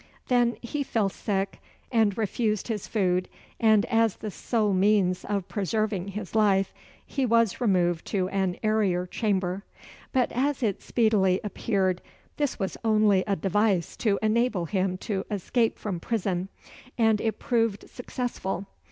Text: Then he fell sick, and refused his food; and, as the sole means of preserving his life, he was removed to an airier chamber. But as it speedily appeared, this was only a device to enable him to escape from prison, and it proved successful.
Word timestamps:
Then 0.29 0.57
he 0.63 0.81
fell 0.81 1.09
sick, 1.09 1.61
and 1.91 2.17
refused 2.17 2.69
his 2.69 2.87
food; 2.87 3.29
and, 3.59 3.85
as 3.85 4.15
the 4.15 4.31
sole 4.31 4.73
means 4.73 5.23
of 5.23 5.47
preserving 5.47 6.07
his 6.07 6.33
life, 6.33 6.73
he 7.05 7.23
was 7.23 7.61
removed 7.61 8.07
to 8.07 8.27
an 8.29 8.57
airier 8.63 9.05
chamber. 9.05 9.63
But 10.11 10.31
as 10.31 10.63
it 10.63 10.81
speedily 10.81 11.39
appeared, 11.43 12.01
this 12.37 12.57
was 12.57 12.77
only 12.83 13.23
a 13.27 13.35
device 13.35 13.95
to 13.97 14.17
enable 14.23 14.65
him 14.65 14.97
to 15.05 15.23
escape 15.29 15.77
from 15.77 15.99
prison, 15.99 16.49
and 16.97 17.21
it 17.21 17.37
proved 17.37 17.87
successful. 17.87 18.65